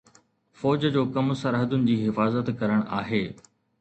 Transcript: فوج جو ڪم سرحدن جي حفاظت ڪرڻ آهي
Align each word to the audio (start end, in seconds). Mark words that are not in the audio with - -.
فوج 0.59 0.85
جو 0.95 1.03
ڪم 1.17 1.27
سرحدن 1.41 1.85
جي 1.91 1.99
حفاظت 2.07 2.51
ڪرڻ 2.63 2.83
آهي 3.01 3.25